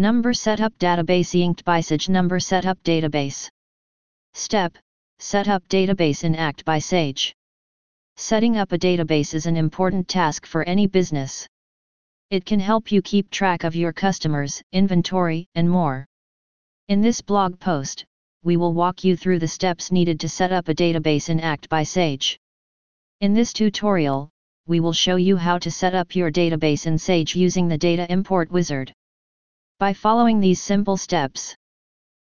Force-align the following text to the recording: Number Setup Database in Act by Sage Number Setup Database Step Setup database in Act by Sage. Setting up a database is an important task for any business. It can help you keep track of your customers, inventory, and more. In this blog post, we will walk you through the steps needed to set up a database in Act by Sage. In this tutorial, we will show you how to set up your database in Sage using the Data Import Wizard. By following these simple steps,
Number 0.00 0.32
Setup 0.32 0.72
Database 0.78 1.34
in 1.34 1.50
Act 1.50 1.64
by 1.64 1.80
Sage 1.80 2.08
Number 2.08 2.38
Setup 2.38 2.80
Database 2.84 3.48
Step 4.32 4.78
Setup 5.18 5.66
database 5.66 6.22
in 6.22 6.36
Act 6.36 6.64
by 6.64 6.78
Sage. 6.78 7.34
Setting 8.16 8.58
up 8.58 8.70
a 8.70 8.78
database 8.78 9.34
is 9.34 9.46
an 9.46 9.56
important 9.56 10.06
task 10.06 10.46
for 10.46 10.62
any 10.62 10.86
business. 10.86 11.48
It 12.30 12.44
can 12.44 12.60
help 12.60 12.92
you 12.92 13.02
keep 13.02 13.28
track 13.28 13.64
of 13.64 13.74
your 13.74 13.92
customers, 13.92 14.62
inventory, 14.70 15.48
and 15.56 15.68
more. 15.68 16.06
In 16.86 17.00
this 17.00 17.20
blog 17.20 17.58
post, 17.58 18.04
we 18.44 18.56
will 18.56 18.74
walk 18.74 19.02
you 19.02 19.16
through 19.16 19.40
the 19.40 19.48
steps 19.48 19.90
needed 19.90 20.20
to 20.20 20.28
set 20.28 20.52
up 20.52 20.68
a 20.68 20.74
database 20.74 21.28
in 21.28 21.40
Act 21.40 21.68
by 21.68 21.82
Sage. 21.82 22.38
In 23.20 23.34
this 23.34 23.52
tutorial, 23.52 24.30
we 24.68 24.78
will 24.78 24.92
show 24.92 25.16
you 25.16 25.36
how 25.36 25.58
to 25.58 25.72
set 25.72 25.96
up 25.96 26.14
your 26.14 26.30
database 26.30 26.86
in 26.86 26.98
Sage 26.98 27.34
using 27.34 27.66
the 27.66 27.78
Data 27.78 28.06
Import 28.12 28.52
Wizard. 28.52 28.94
By 29.80 29.92
following 29.92 30.40
these 30.40 30.60
simple 30.60 30.96
steps, 30.96 31.54